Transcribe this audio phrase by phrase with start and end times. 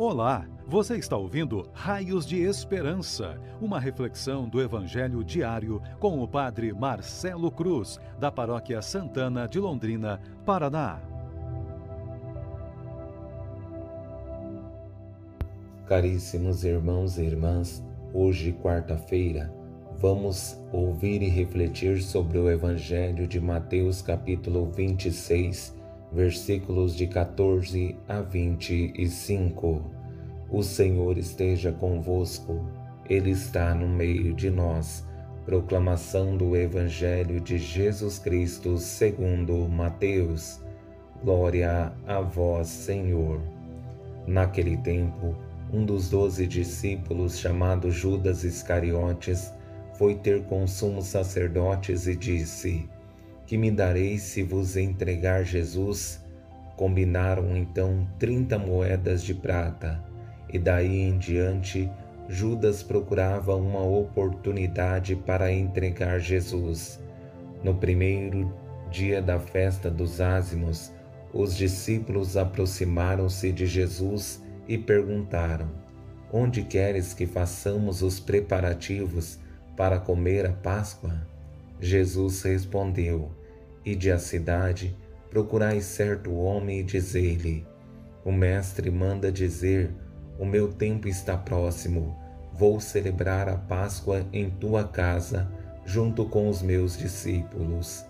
[0.00, 6.72] Olá, você está ouvindo Raios de Esperança, uma reflexão do Evangelho diário com o Padre
[6.72, 11.00] Marcelo Cruz, da Paróquia Santana de Londrina, Paraná.
[15.88, 17.82] Caríssimos irmãos e irmãs,
[18.14, 19.52] hoje, quarta-feira,
[19.98, 25.76] vamos ouvir e refletir sobre o Evangelho de Mateus, capítulo 26
[26.12, 29.82] versículos de 14 a 25.
[30.50, 32.64] O Senhor esteja convosco,
[33.08, 35.06] Ele está no meio de nós.
[35.44, 40.60] Proclamação do Evangelho de Jesus Cristo segundo Mateus.
[41.22, 43.40] Glória a vós, Senhor.
[44.26, 45.34] Naquele tempo,
[45.72, 49.52] um dos doze discípulos, chamado Judas Iscariotes,
[49.94, 52.88] foi ter com os sumos sacerdotes e disse:
[53.48, 56.22] que me dareis se vos entregar Jesus?
[56.76, 60.04] Combinaram então trinta moedas de prata,
[60.52, 61.90] e daí em diante
[62.28, 67.00] Judas procurava uma oportunidade para entregar Jesus.
[67.64, 68.52] No primeiro
[68.90, 70.92] dia da festa dos ázimos,
[71.32, 75.70] os discípulos aproximaram-se de Jesus e perguntaram:
[76.30, 79.38] Onde queres que façamos os preparativos
[79.74, 81.26] para comer a Páscoa?
[81.80, 83.37] Jesus respondeu:
[83.84, 84.96] Ide à cidade,
[85.30, 87.66] procurai certo homem e dizei-lhe:
[88.24, 89.90] O mestre manda dizer:
[90.38, 92.16] O meu tempo está próximo,
[92.52, 95.50] vou celebrar a Páscoa em tua casa,
[95.84, 98.04] junto com os meus discípulos.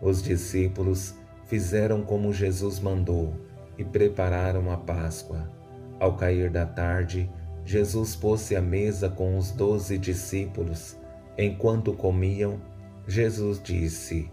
[0.00, 1.14] Os discípulos
[1.46, 3.34] fizeram como Jesus mandou
[3.76, 5.50] e prepararam a Páscoa.
[5.98, 7.30] Ao cair da tarde,
[7.64, 10.96] Jesus pôs-se à mesa com os doze discípulos.
[11.36, 12.60] Enquanto comiam,
[13.06, 14.30] Jesus disse: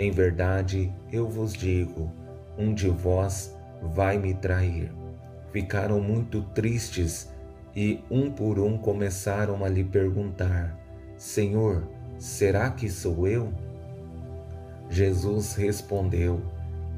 [0.00, 2.10] Em verdade, eu vos digo,
[2.56, 4.90] um de vós vai me trair.
[5.52, 7.30] Ficaram muito tristes
[7.76, 10.74] e, um por um, começaram a lhe perguntar:
[11.18, 11.86] Senhor,
[12.18, 13.52] será que sou eu?
[14.88, 16.40] Jesus respondeu: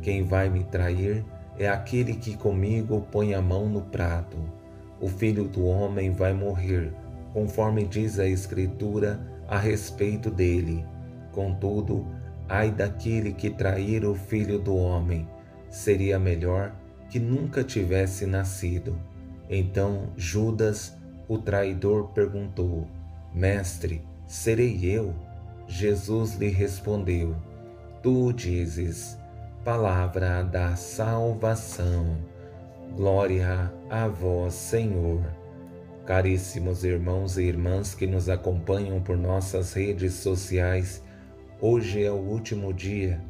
[0.01, 1.25] Quem vai me trair
[1.59, 4.37] é aquele que comigo põe a mão no prato.
[5.01, 6.93] O filho do homem vai morrer,
[7.33, 9.19] conforme diz a Escritura
[9.49, 10.87] a respeito dele.
[11.33, 12.07] Contudo,
[12.49, 15.29] ai daquele que trair o filho do homem,
[15.69, 16.75] seria melhor
[17.09, 18.99] que nunca tivesse nascido.
[19.49, 20.97] Então Judas,
[21.29, 22.87] o traidor, perguntou:
[23.35, 25.15] Mestre, serei eu?
[25.67, 27.35] Jesus lhe respondeu:
[28.03, 29.19] Tu dizes,
[29.65, 32.19] palavra da salvação.
[32.97, 35.23] Glória a vós, Senhor.
[36.05, 41.03] Caríssimos irmãos e irmãs que nos acompanham por nossas redes sociais,
[41.65, 43.21] Hoje é o último dia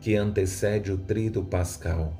[0.00, 2.12] que antecede o trido pascal,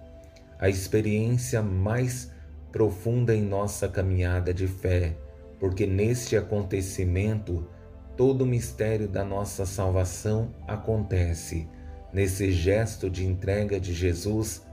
[0.58, 2.32] a experiência mais
[2.72, 5.16] profunda em nossa caminhada de fé,
[5.60, 7.68] porque neste acontecimento
[8.16, 11.68] todo o mistério da nossa salvação acontece.
[12.12, 14.66] Nesse gesto de entrega de Jesus,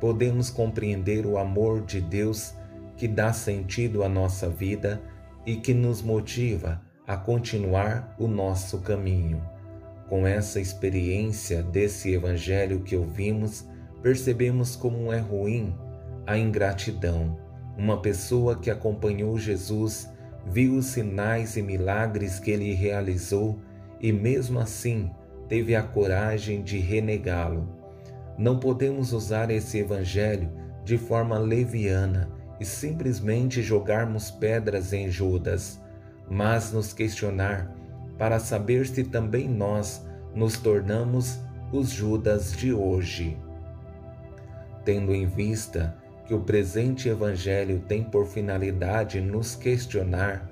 [0.00, 2.54] podemos compreender o amor de Deus
[2.96, 5.02] que dá sentido à nossa vida
[5.44, 9.57] e que nos motiva a continuar o nosso caminho.
[10.08, 13.68] Com essa experiência desse evangelho que ouvimos,
[14.02, 15.74] percebemos como é ruim
[16.26, 17.38] a ingratidão.
[17.76, 20.08] Uma pessoa que acompanhou Jesus,
[20.46, 23.60] viu os sinais e milagres que ele realizou
[24.00, 25.10] e, mesmo assim,
[25.46, 27.68] teve a coragem de renegá-lo.
[28.38, 30.50] Não podemos usar esse evangelho
[30.84, 35.80] de forma leviana e simplesmente jogarmos pedras em Judas,
[36.30, 37.77] mas nos questionar
[38.18, 41.38] para saber se também nós nos tornamos
[41.72, 43.36] os Judas de hoje.
[44.84, 45.96] Tendo em vista
[46.26, 50.46] que o presente Evangelho tem por finalidade nos questionar,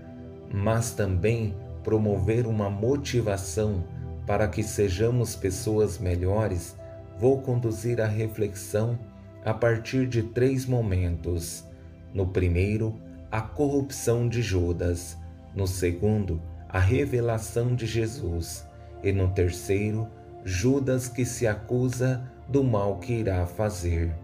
[0.52, 3.84] mas também promover uma motivação
[4.26, 6.76] para que sejamos pessoas melhores,
[7.18, 8.98] vou conduzir a reflexão
[9.44, 11.64] a partir de três momentos.
[12.12, 15.16] No primeiro, a corrupção de Judas.
[15.54, 16.42] No segundo,
[16.76, 18.68] a revelação de Jesus,
[19.02, 20.06] e no terceiro,
[20.44, 24.14] Judas que se acusa do mal que irá fazer.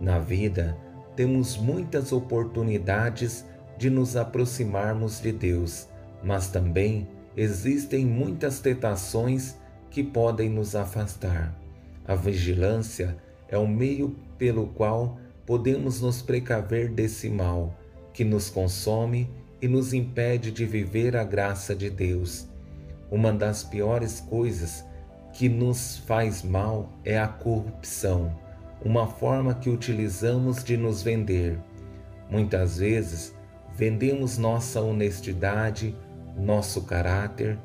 [0.00, 0.76] Na vida,
[1.14, 3.46] temos muitas oportunidades
[3.78, 5.86] de nos aproximarmos de Deus,
[6.24, 7.06] mas também
[7.36, 9.56] existem muitas tentações
[9.88, 11.56] que podem nos afastar.
[12.04, 13.16] A vigilância
[13.48, 17.78] é o meio pelo qual podemos nos precaver desse mal
[18.12, 19.30] que nos consome
[19.60, 22.48] e nos impede de viver a graça de Deus.
[23.10, 24.84] Uma das piores coisas
[25.32, 28.34] que nos faz mal é a corrupção,
[28.82, 31.58] uma forma que utilizamos de nos vender.
[32.30, 33.34] Muitas vezes
[33.74, 35.94] vendemos nossa honestidade,
[36.36, 37.58] nosso caráter,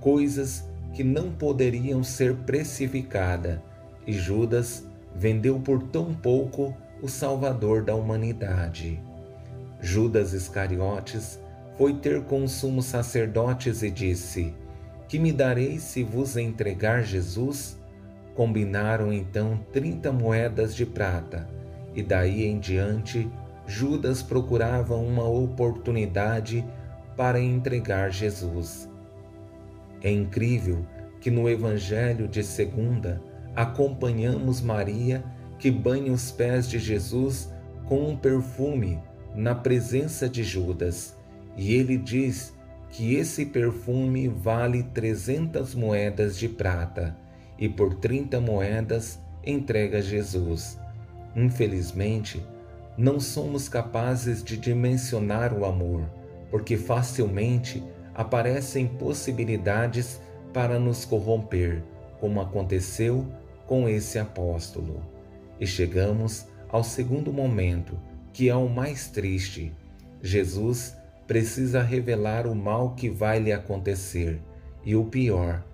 [0.00, 3.58] coisas que não poderiam ser precificadas,
[4.06, 9.00] e Judas vendeu por tão pouco o Salvador da humanidade.
[9.84, 11.38] Judas Iscariotes
[11.76, 14.54] foi ter com os sumos sacerdotes e disse:
[15.06, 17.78] Que me dareis se vos entregar Jesus?
[18.34, 21.46] Combinaram então trinta moedas de prata,
[21.94, 23.30] e daí em diante
[23.66, 26.64] Judas procurava uma oportunidade
[27.14, 28.88] para entregar Jesus.
[30.02, 30.86] É incrível
[31.20, 33.22] que no Evangelho de segunda
[33.54, 35.22] acompanhamos Maria
[35.58, 37.52] que banha os pés de Jesus
[37.86, 38.98] com um perfume
[39.34, 41.16] na presença de Judas,
[41.56, 42.54] e ele diz
[42.90, 47.16] que esse perfume vale trezentas moedas de prata
[47.58, 50.78] e por trinta moedas entrega Jesus.
[51.34, 52.44] Infelizmente,
[52.96, 56.02] não somos capazes de dimensionar o amor,
[56.50, 57.82] porque facilmente
[58.14, 60.20] aparecem possibilidades
[60.52, 61.82] para nos corromper,
[62.20, 63.26] como aconteceu
[63.66, 65.02] com esse apóstolo.
[65.58, 67.98] E chegamos ao segundo momento,
[68.34, 69.72] que é o mais triste.
[70.20, 70.94] Jesus
[71.26, 74.42] precisa revelar o mal que vai lhe acontecer,
[74.84, 75.64] e o pior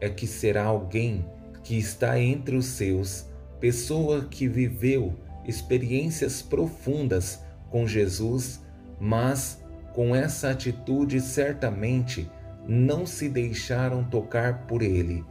[0.00, 1.24] é que será alguém
[1.64, 3.26] que está entre os seus,
[3.58, 5.14] pessoa que viveu
[5.46, 7.40] experiências profundas
[7.70, 8.60] com Jesus,
[9.00, 9.64] mas
[9.94, 12.30] com essa atitude certamente
[12.68, 15.24] não se deixaram tocar por ele.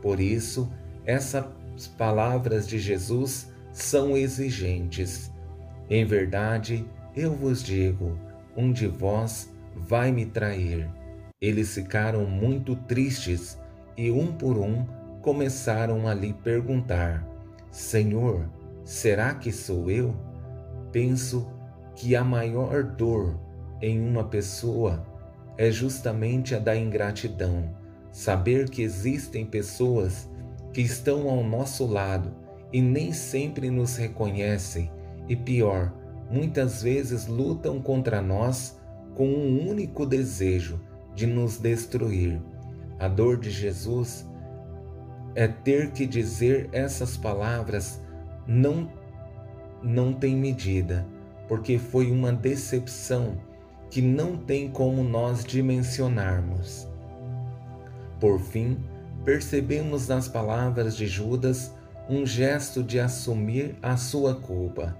[0.00, 0.72] Por isso,
[1.04, 1.44] essas
[1.98, 5.30] palavras de Jesus são exigentes.
[5.88, 6.84] Em verdade,
[7.14, 8.18] eu vos digo:
[8.56, 10.88] um de vós vai me trair.
[11.40, 13.58] Eles ficaram muito tristes
[13.96, 14.84] e, um por um,
[15.22, 17.26] começaram a lhe perguntar:
[17.70, 18.48] Senhor,
[18.84, 20.14] será que sou eu?
[20.90, 21.50] Penso
[21.94, 23.38] que a maior dor
[23.80, 25.06] em uma pessoa
[25.56, 27.74] é justamente a da ingratidão.
[28.10, 30.28] Saber que existem pessoas
[30.72, 32.34] que estão ao nosso lado
[32.72, 34.90] e nem sempre nos reconhecem,
[35.28, 35.92] e pior,
[36.30, 38.78] muitas vezes lutam contra nós
[39.14, 40.80] com um único desejo
[41.14, 42.40] de nos destruir.
[42.98, 44.26] A dor de Jesus
[45.34, 48.00] é ter que dizer essas palavras
[48.46, 48.90] não
[49.82, 51.06] não tem medida,
[51.46, 53.38] porque foi uma decepção
[53.90, 56.88] que não tem como nós dimensionarmos.
[58.18, 58.78] Por fim,
[59.24, 61.72] percebemos nas palavras de Judas
[62.08, 64.96] um gesto de assumir a sua culpa.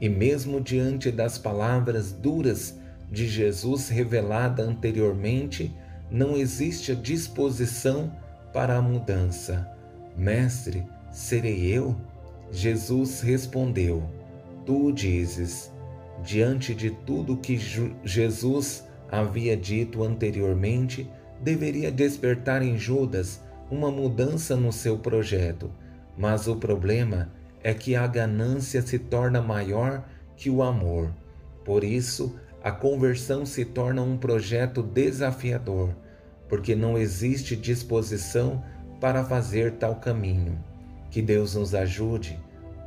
[0.00, 2.78] E mesmo diante das palavras duras
[3.10, 5.74] de Jesus revelada anteriormente,
[6.10, 8.12] não existe a disposição
[8.52, 9.68] para a mudança.
[10.16, 11.96] Mestre, serei eu?
[12.50, 14.02] Jesus respondeu:
[14.64, 15.72] Tu dizes.
[16.24, 17.58] Diante de tudo que
[18.02, 21.08] Jesus havia dito anteriormente,
[21.40, 23.40] deveria despertar em Judas
[23.70, 25.70] uma mudança no seu projeto.
[26.16, 27.30] Mas o problema
[27.66, 30.04] é que a ganância se torna maior
[30.36, 31.10] que o amor.
[31.64, 35.90] Por isso, a conversão se torna um projeto desafiador,
[36.48, 38.62] porque não existe disposição
[39.00, 40.56] para fazer tal caminho.
[41.10, 42.38] Que Deus nos ajude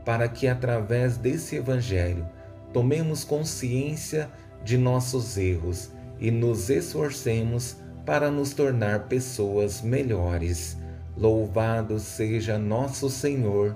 [0.05, 2.25] para que, através desse Evangelho,
[2.71, 4.29] tomemos consciência
[4.63, 10.77] de nossos erros e nos esforcemos para nos tornar pessoas melhores.
[11.17, 13.75] Louvado seja nosso Senhor